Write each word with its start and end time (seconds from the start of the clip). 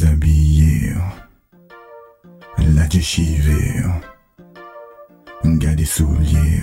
déshabiller, 0.00 0.94
la 2.58 2.86
déchirer, 2.86 3.82
garder 5.44 5.84
souliers, 5.84 6.62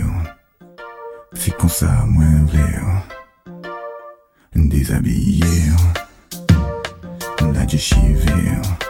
c'est 1.33 1.55
comme 1.55 1.69
ça, 1.69 2.05
moins 2.07 2.43
vrai, 2.45 2.81
déshabiller, 4.55 5.43
la 7.53 7.65
déchirer. 7.65 8.86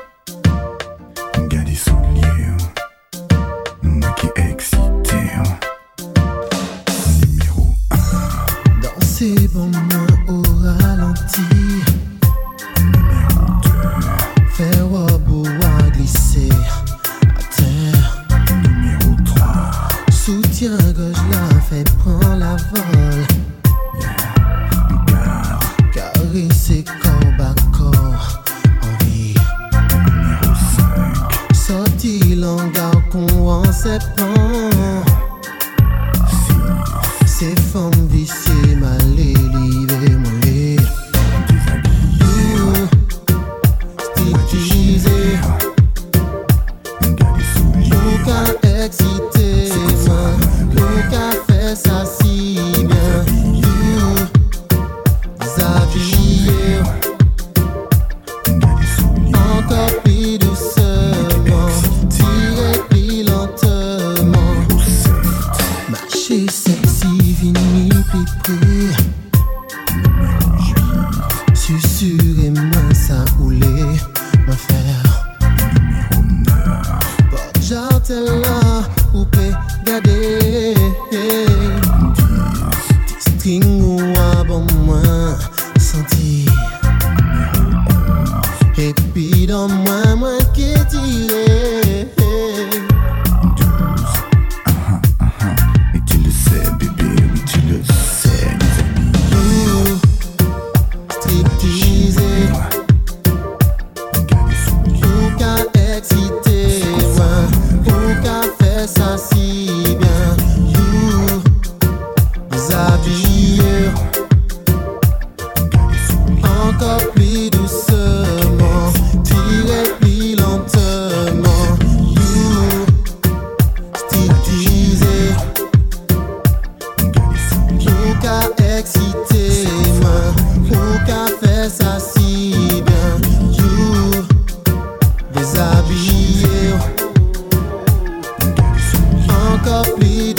plead 139.95 140.36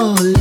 sol. 0.00 0.39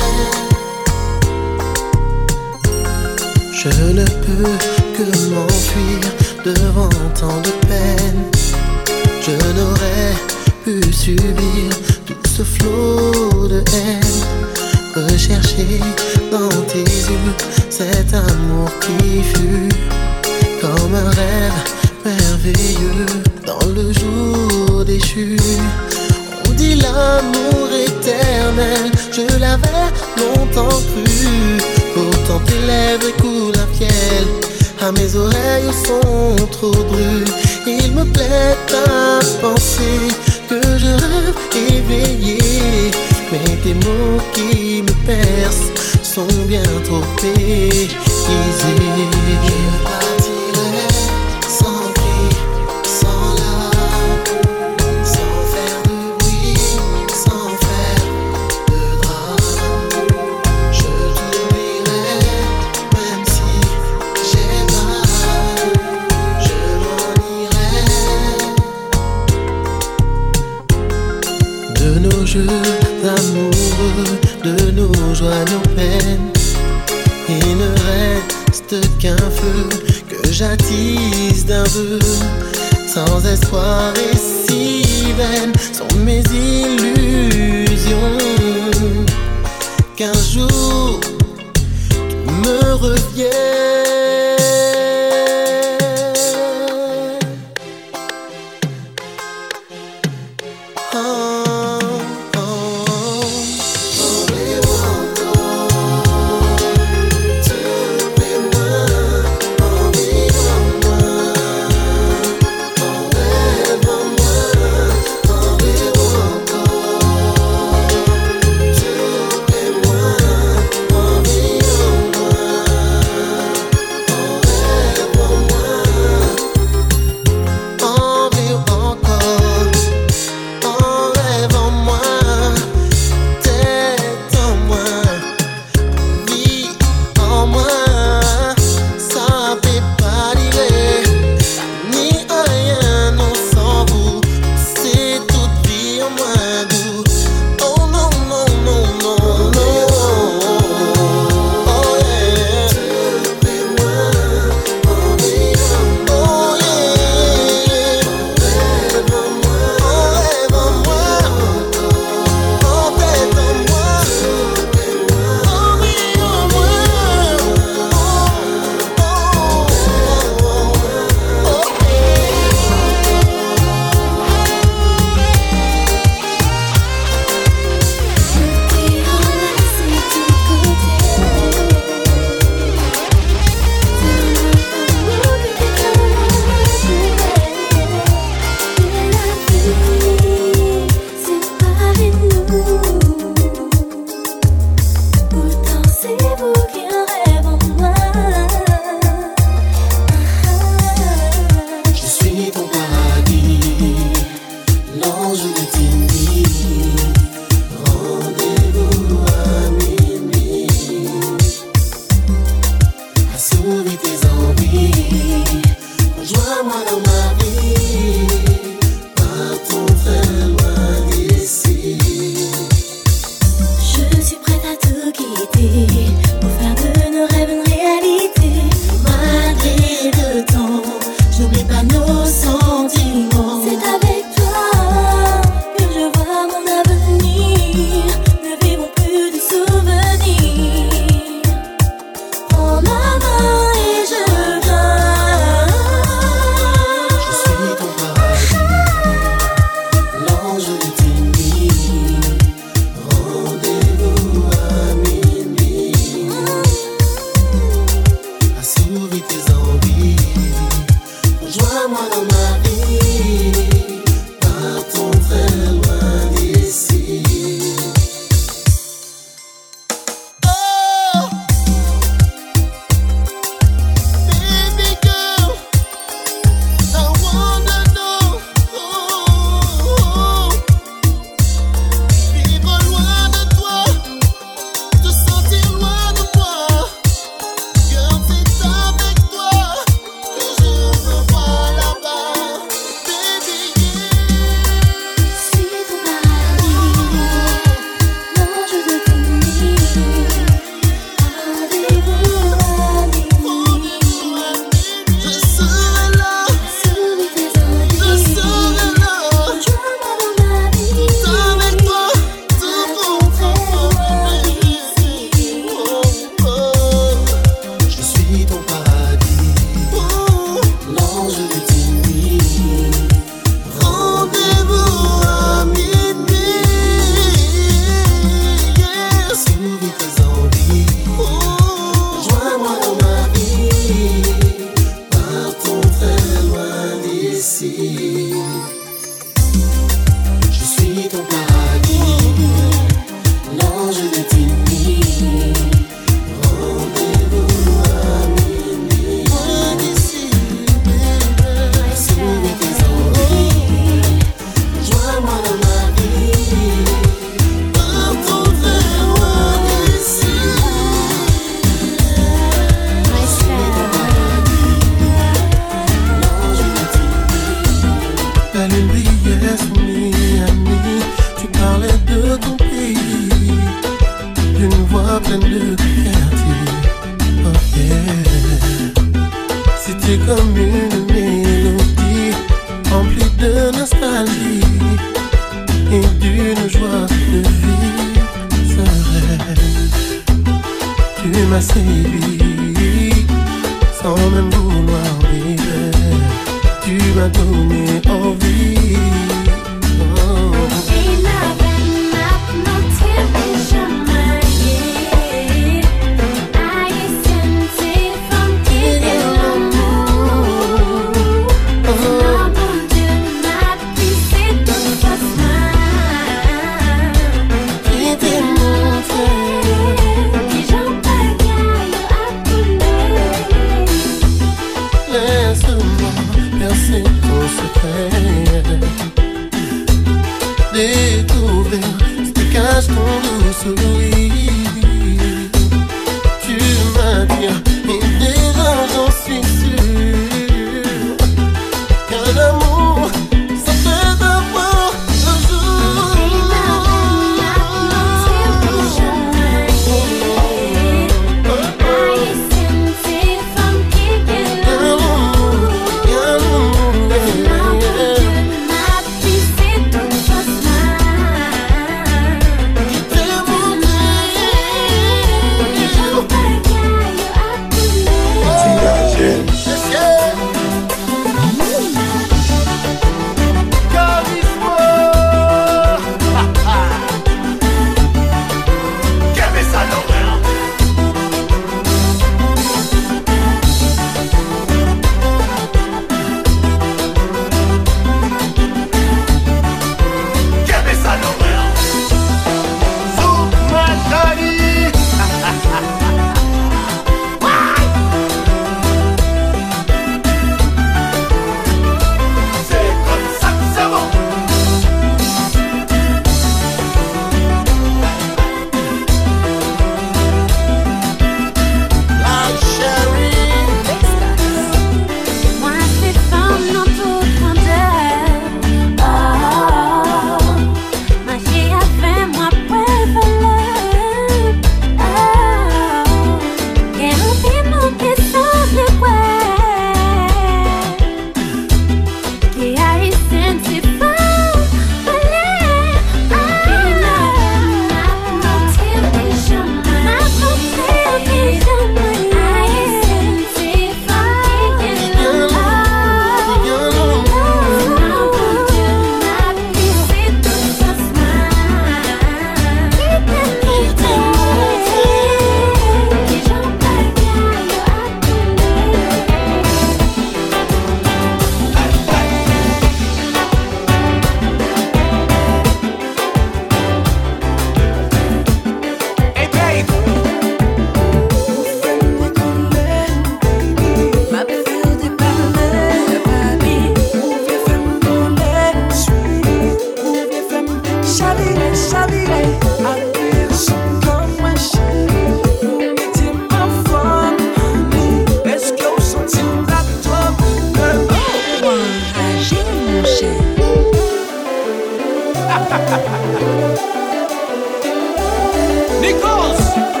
Nichols. 599.01 600.00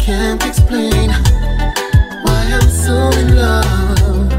can't 0.00 0.42
explain 0.46 1.10
why 2.24 2.42
I'm 2.56 2.68
so 2.70 3.10
in 3.20 3.36
love. 3.36 4.32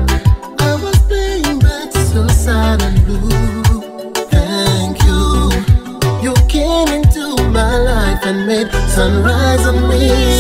I 0.60 0.74
was 0.82 0.98
playing 1.08 1.60
back 1.60 1.92
so 1.92 2.28
sad 2.28 2.82
and 2.82 3.06
blue. 3.06 4.12
Thank 4.34 5.04
you. 5.04 5.52
You 6.26 6.34
came 6.48 6.88
into 6.88 7.38
my 7.50 7.78
life 7.78 8.22
and 8.26 8.48
made 8.48 8.72
sunrise 8.90 9.66
on 9.68 9.88
me. 9.88 10.31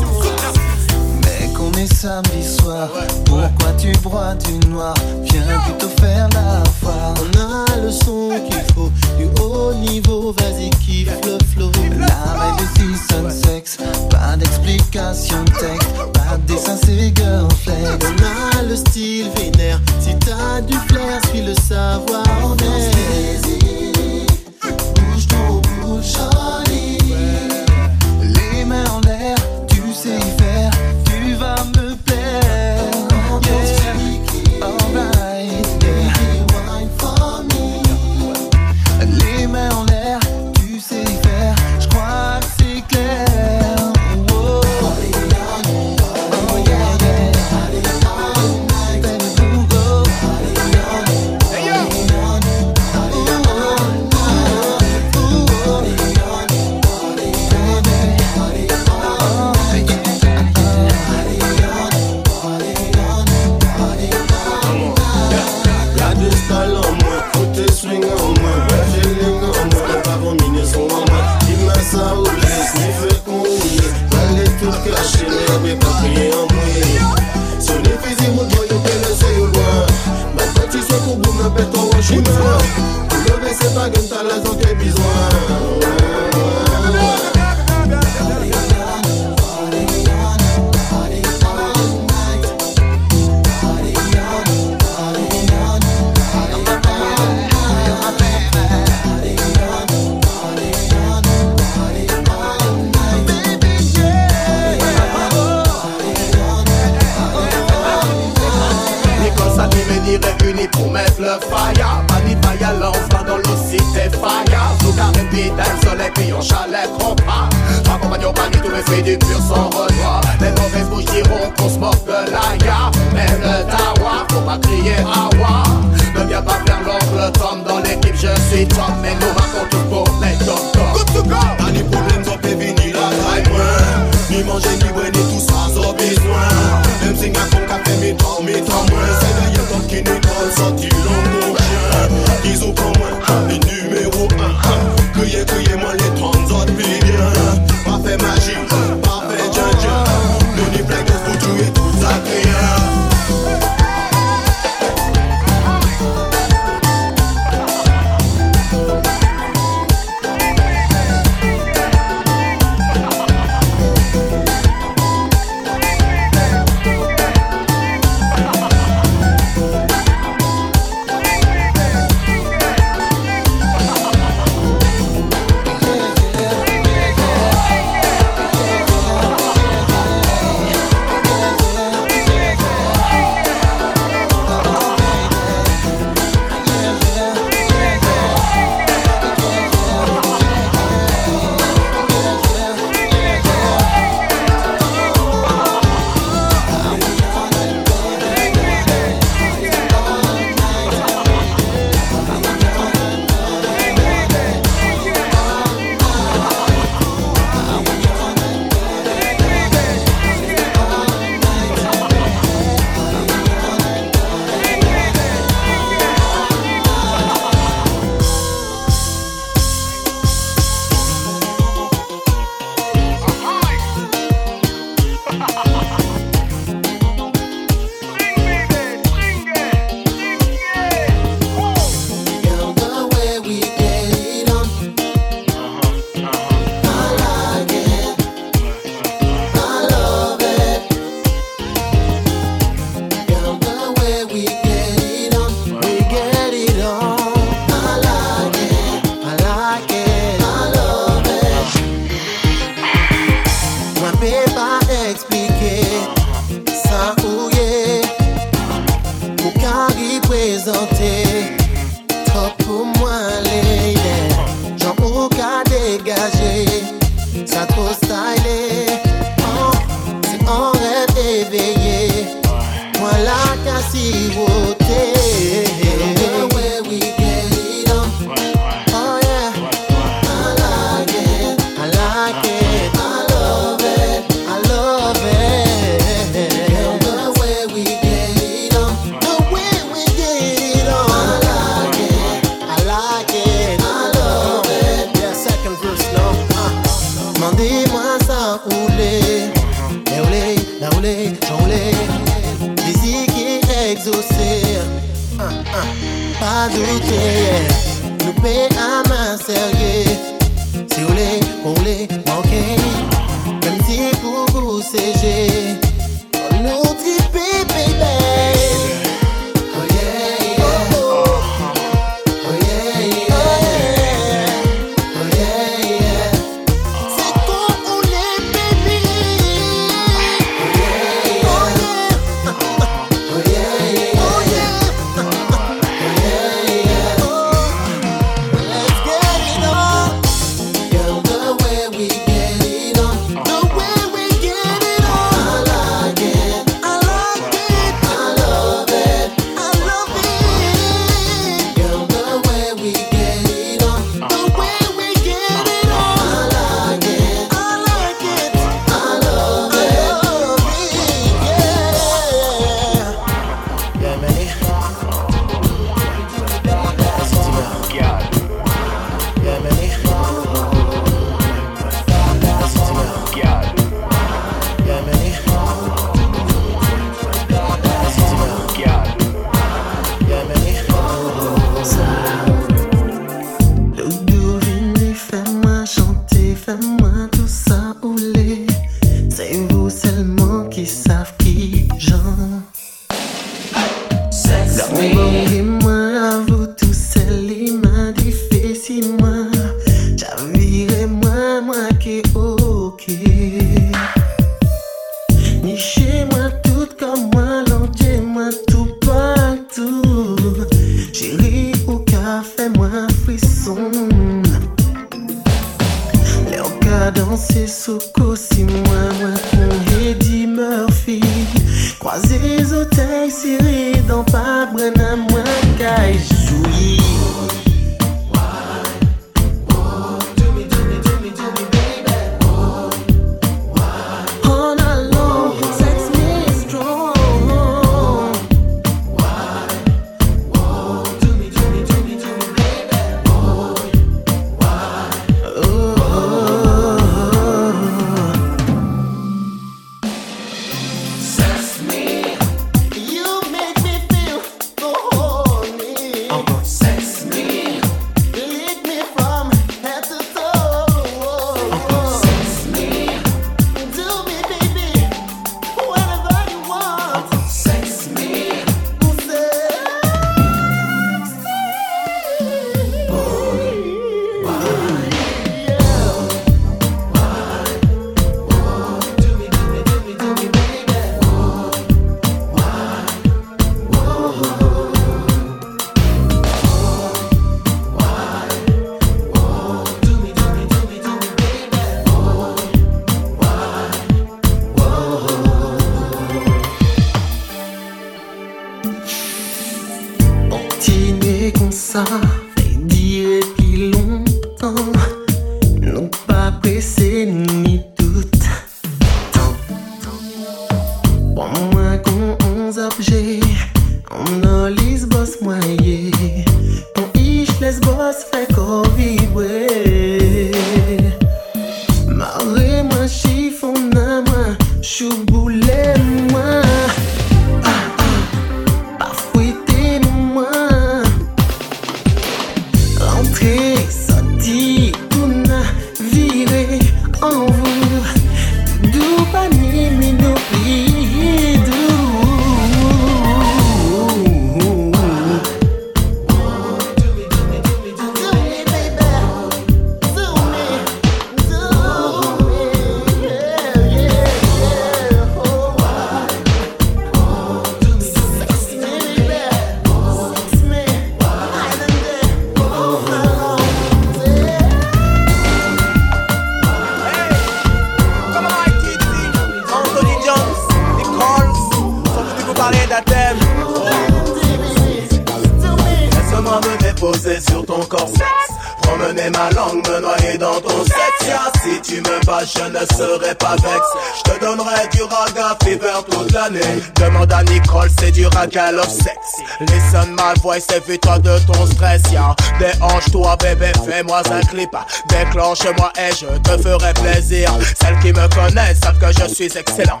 Raga 588.52 588.76
love 588.76 588.90
sex. 588.90 589.40
Listen 589.60 590.14
my 590.14 590.34
voice, 590.42 590.66
évite-toi 590.70 591.18
de 591.18 591.38
ton 591.46 591.66
stress, 591.66 592.02
ya. 592.12 592.34
Déhanche-toi, 592.58 593.36
bébé, 593.36 593.72
fais-moi 593.86 594.22
un 594.30 594.40
clip. 594.40 594.70
Déclenche-moi 595.08 595.92
et 595.98 596.14
je 596.14 596.38
te 596.38 596.62
ferai 596.62 596.92
plaisir. 596.94 597.52
Celles 597.80 597.98
qui 598.00 598.12
me 598.12 598.28
connaissent 598.34 598.80
savent 598.80 598.98
que 598.98 599.12
je 599.12 599.34
suis 599.34 599.56
excellent. 599.56 600.00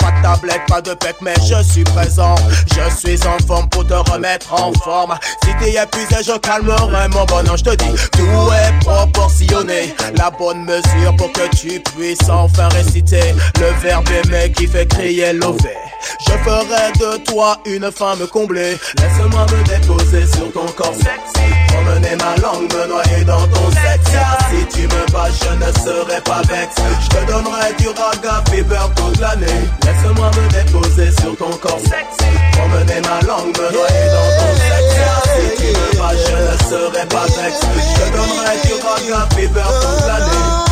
Pas 0.00 0.10
de 0.10 0.22
tablette, 0.22 0.62
pas 0.66 0.80
de 0.80 0.94
pec, 0.94 1.16
mais 1.20 1.34
je 1.48 1.62
suis 1.62 1.84
présent. 1.84 2.34
Je 2.66 2.96
suis 2.96 3.26
en 3.26 3.38
forme 3.46 3.68
pour 3.68 3.86
te 3.86 3.94
remettre 3.94 4.52
en 4.52 4.72
forme. 4.72 5.16
Si 5.44 5.50
t'es 5.60 5.80
épuisé, 5.80 6.24
je 6.24 6.36
calmerai 6.38 7.08
mon 7.08 7.24
bonhomme. 7.24 7.56
Je 7.56 7.64
te 7.64 7.76
dis, 7.76 7.92
tout 8.12 8.52
est 8.52 8.84
proportionné. 8.84 9.94
La 10.16 10.30
bonne 10.30 10.64
mesure 10.64 11.14
pour 11.16 11.30
que 11.32 11.48
tu 11.56 11.80
puisses 11.96 12.28
enfin 12.28 12.68
réciter 12.68 13.34
le 13.60 13.70
verbe 13.80 14.08
aimer 14.24 14.50
qui 14.52 14.66
fait 14.66 14.86
crier 14.86 15.32
l'ové. 15.32 15.76
Je 16.20 16.32
ferai 16.32 16.92
de 16.98 17.24
toi 17.24 17.58
une 17.66 17.90
femme 17.90 18.26
comblée. 18.28 18.78
Laisse-moi 18.98 19.46
me 19.52 19.64
déposer 19.68 20.26
sur 20.26 20.52
ton 20.52 20.66
corps 20.72 20.94
sexy. 20.94 21.46
Promener 21.68 22.16
ma 22.16 22.36
langue, 22.42 22.72
me 22.72 22.86
noyer 22.86 23.24
dans 23.24 23.46
ton 23.48 23.70
sexe. 23.70 24.10
Si 24.50 24.66
tu 24.74 24.82
me 24.82 25.12
bats, 25.12 25.28
je 25.30 25.52
ne 25.54 25.72
serai 25.84 26.20
pas 26.22 26.42
vex. 26.42 26.74
Je 27.02 27.08
te 27.08 27.26
donnerai 27.30 27.72
du 27.78 27.88
raga 27.88 28.42
fever 28.50 28.86
toute 28.96 29.20
l'année. 29.20 29.46
Laisse-moi 29.84 30.30
me 30.36 30.48
déposer 30.52 31.10
sur 31.20 31.36
ton 31.36 31.50
corps 31.58 31.80
sexy. 31.80 32.30
Promener 32.52 33.00
ma 33.02 33.20
langue, 33.26 33.56
me 33.56 33.72
noyer 33.72 34.06
dans 34.16 34.30
ton 34.38 34.50
sexe. 34.56 35.00
Si 35.36 35.62
tu 35.62 35.68
me 35.78 35.98
bats, 35.98 36.16
je 36.16 36.36
ne 36.36 36.70
serai 36.70 37.06
pas 37.06 37.26
vex. 37.26 37.60
Je 37.60 38.00
te 38.00 38.16
donnerai 38.16 38.56
du 38.64 38.74
raga 38.84 39.28
fever 39.34 39.70
toute 39.80 40.06
l'année. 40.06 40.69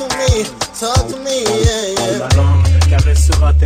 To 0.00 0.08
me, 0.16 0.44
talk 0.80 1.08
to 1.08 1.16
me, 1.18 1.44
yeah, 1.44 1.79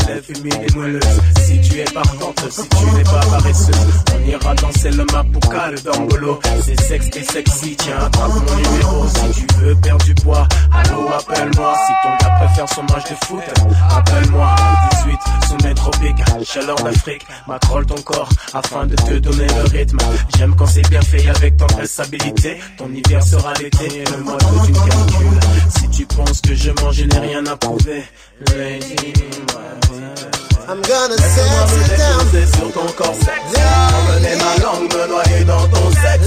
lèvres 0.06 0.30
humides 0.30 0.66
et 0.68 0.74
moelleuses. 0.74 1.20
Si 1.46 1.60
tu 1.60 1.78
es 1.80 1.84
partante, 1.84 2.50
si 2.50 2.68
tu 2.68 2.84
n'es 2.94 3.04
pas 3.04 3.20
paresseuse, 3.30 4.04
on 4.14 4.28
ira 4.28 4.54
danser 4.54 4.90
le 4.90 5.04
mapucal 5.12 5.74
d'Angolo. 5.82 6.40
C'est 6.62 6.80
sexe 6.80 7.06
et 7.16 7.24
sexy, 7.24 7.76
tiens, 7.76 7.98
attrape 7.98 8.30
mon 8.30 8.56
numéro. 8.56 9.06
Si 9.08 9.40
tu 9.40 9.46
veux 9.58 9.74
perdre 9.76 10.04
du 10.04 10.14
poids, 10.14 10.46
allô, 10.72 11.08
appelle-moi. 11.08 11.74
Si 11.86 11.92
ton 12.02 12.26
gars 12.26 12.34
préfère 12.36 12.68
son 12.68 12.82
match 12.82 13.10
de 13.10 13.26
foot, 13.26 13.42
appelle-moi. 13.90 14.54
18, 15.04 15.18
sommet 15.48 15.74
tropique, 15.74 16.16
chaleur 16.44 16.76
d'Afrique. 16.76 17.26
Macrole 17.46 17.86
ton 17.86 18.00
corps 18.02 18.28
afin 18.52 18.86
de 18.86 18.96
te 18.96 19.14
donner 19.18 19.46
le 19.46 19.78
rythme. 19.78 19.98
J'aime 20.36 20.54
quand 20.56 20.66
c'est 20.66 20.88
bien 20.88 21.02
fait 21.02 21.28
avec 21.28 21.56
tendresse-habilité. 21.56 22.58
Ton 22.78 22.90
hiver 22.92 23.22
sera 23.22 23.52
l'été 23.54 24.00
et 24.00 24.04
le 24.04 24.22
mois 24.22 24.38
d'août 24.38 24.68
une 24.68 24.74
canicule. 24.74 25.40
Si 25.76 25.88
tu 25.90 26.06
penses 26.06 26.40
que 26.40 26.54
je 26.54 26.70
mange, 26.70 26.94
je 26.94 27.04
n'ai 27.04 27.18
rien 27.18 27.44
à 27.46 27.56
prouver. 27.56 28.04
Lady, 28.56 29.12
I'm 30.66 30.80
gonna 30.80 31.14
Laisse-moi 31.16 31.66
me 31.66 31.80
déposer 31.88 32.46
sur 32.56 32.72
ton 32.72 32.86
corps 32.92 33.14
Emmener 33.14 34.36
ma 34.36 34.64
langue, 34.64 34.92
me 34.92 35.06
noyer 35.06 35.44
dans 35.44 35.68
ton 35.68 35.90
sexe. 35.90 36.24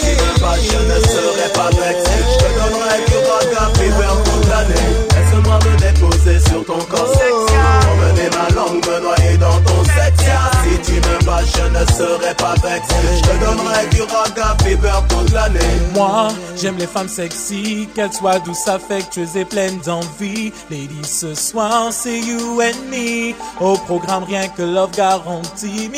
Si 0.00 0.16
tu 0.16 0.22
veux 0.22 0.40
pas, 0.40 0.56
je 0.56 0.76
ne 0.76 1.00
serai 1.00 1.48
pas 1.54 1.70
vex 1.70 1.98
Je 2.04 2.38
te 2.38 2.48
donnerai 2.58 2.98
du 3.06 3.16
raga 3.28 3.72
fever 3.74 4.14
toute 4.24 4.48
l'année. 4.48 4.88
Laisse-moi 5.14 5.58
me 5.64 5.76
déposer 5.78 6.38
sur 6.40 6.64
ton 6.66 6.78
corps 6.84 7.12
sexe. 7.14 7.52
Emmener 7.90 8.30
ma 8.36 8.54
langue, 8.54 8.86
me 8.86 9.00
noyer 9.00 9.38
dans 9.38 9.60
ton 9.62 9.84
sexe 9.84 10.51
Si 10.62 10.92
tu 10.92 10.92
me 10.94 11.24
bats, 11.24 11.42
je 11.44 11.64
ne 11.68 11.84
serai 11.96 12.34
pas 12.34 12.54
vex 12.62 12.86
Je 13.16 13.22
te 13.22 13.44
donnerai 13.44 13.86
du 13.90 14.02
raga 14.02 14.56
fever 14.62 15.00
toute 15.08 15.32
l'année 15.32 15.58
Moi, 15.94 16.28
j'aime 16.56 16.76
les 16.78 16.86
femmes 16.86 17.08
sexy, 17.08 17.88
qu'elles 17.94 18.12
soient 18.12 18.38
douces, 18.40 18.68
affectueuses 18.68 19.36
et 19.36 19.44
pleines 19.44 19.78
d'envie. 19.84 20.52
Ladies, 20.70 21.04
ce 21.04 21.34
soir, 21.34 21.92
c'est 21.92 22.18
you 22.20 22.60
and 22.60 22.90
me. 22.90 23.34
Au 23.60 23.76
programme, 23.76 24.24
rien 24.24 24.48
que 24.48 24.62
love 24.62 24.90
garantie. 24.96 25.90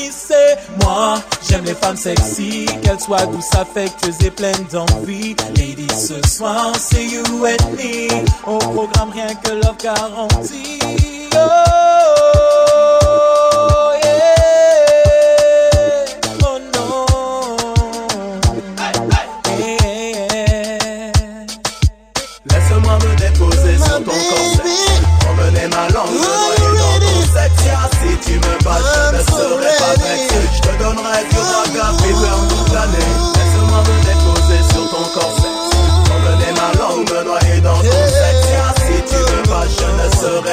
Moi, 0.82 1.20
j'aime 1.48 1.64
les 1.64 1.74
femmes 1.74 1.96
sexy, 1.96 2.66
qu'elles 2.82 3.00
soient 3.00 3.26
douces, 3.26 3.54
affectueuses 3.54 4.22
et 4.24 4.30
pleines 4.30 4.66
d'envie. 4.72 5.36
Ladies, 5.56 5.88
ce 5.94 6.26
soir, 6.28 6.72
c'est 6.78 7.04
you 7.04 7.22
and 7.44 7.70
me. 7.76 8.24
Au 8.46 8.58
programme, 8.58 9.10
rien 9.12 9.34
que 9.34 9.50
love 9.50 9.76
garantie. 9.82 10.78
Oh, 11.36 12.03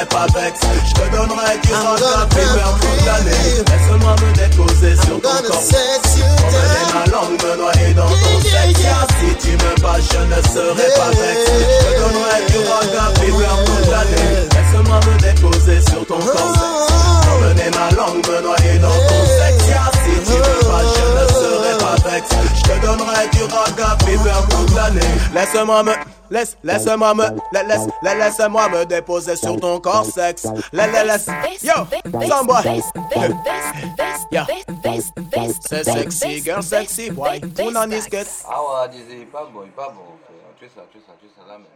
pas 0.06 0.26
vex. 0.34 0.60
Je 0.86 0.92
te 0.94 1.16
donnerai 1.16 1.58
du 1.62 1.68
gonna 1.68 2.26
fever 2.30 2.62
come 2.62 2.80
toute 2.80 3.06
l'année. 3.06 3.44
Laisse-moi 3.68 4.14
me 4.22 4.32
déposer 4.34 4.96
sur 4.96 5.20
ton 5.20 5.28
corps. 5.28 5.62
Emmener 5.62 6.84
down. 6.86 6.94
ma 6.94 7.04
langue, 7.12 7.42
me 7.42 7.56
noyer 7.56 7.94
dans 7.94 8.08
ton 8.08 8.40
sexe. 8.42 8.80
Si 9.20 9.48
tu 9.48 9.52
me 9.52 9.80
bats, 9.80 10.00
je 10.00 10.18
ne 10.18 10.42
serai 10.42 10.88
pas 10.96 11.10
vex. 11.10 11.38
Je 11.46 11.86
te 11.86 12.00
donnerai 12.00 12.38
du 12.48 12.58
raga 12.68 13.04
fever 13.20 13.54
toute 13.64 13.90
l'année. 13.90 14.48
Laisse-moi 14.54 15.00
me 15.06 15.18
déposer 15.20 15.80
sur 15.82 16.06
ton 16.06 16.18
corps. 16.18 16.88
Emmener 17.34 17.70
ma 17.70 17.96
langue, 17.96 18.26
me 18.26 18.42
noyer 18.42 18.78
dans 18.78 18.88
ton 18.88 19.26
sexe 19.26 19.91
Si 20.12 20.24
tu 20.24 20.38
me 20.38 20.68
bats, 20.68 20.84
je 20.94 21.04
ne 21.14 21.26
serai 21.28 21.78
pas 21.78 22.08
vex. 22.10 22.28
Je 22.54 22.62
te 22.62 22.86
donnerai 22.86 23.28
du 23.32 23.42
raga 23.44 23.96
fever 24.04 24.40
toute 24.50 24.74
l'année. 24.74 25.00
Laisse-moi 25.34 25.82
me... 25.82 25.92
Laisse, 26.30 26.56
laisse-moi 26.64 27.14
me... 27.14 27.24
la- 27.52 27.62
Laisse, 27.62 27.86
la- 28.02 28.14
laisse-moi 28.14 28.68
me 28.70 28.84
déposer 28.86 29.36
sur 29.36 29.58
ton 29.60 29.80
corps 29.80 30.06
sexe. 30.06 30.46
La- 30.72 30.86
la- 30.86 31.04
laisse... 31.04 31.26
Yo, 31.62 31.72
Zamba 32.26 32.62
Yeah. 34.30 34.46
C'est 35.68 35.84
sexy, 35.84 36.42
girl 36.42 36.62
sexy, 36.62 37.10
boy. 37.10 37.40
On 37.60 37.74
en 37.76 37.86
discute 37.86 38.26
Ah 38.48 38.60
ouais, 38.62 38.88
disait 38.90 39.26
pas 39.30 39.46
bon, 39.52 39.66
pas 39.76 39.88
bon. 39.94 40.02
Tu 40.58 40.64
sais 40.66 40.72
ça, 40.74 40.82
tu 40.90 40.98
sais 40.98 41.04
ça, 41.06 41.12
tu 41.20 41.26
sais 41.28 41.34
ça, 41.46 41.58
mais. 41.58 41.66